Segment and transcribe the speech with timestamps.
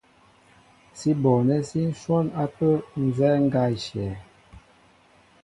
[0.97, 2.73] Sí bonɛ́ sí ǹhwɔ́n ápə́
[3.05, 4.13] nzɛ́ɛ́ ŋgá í shyɛ̄.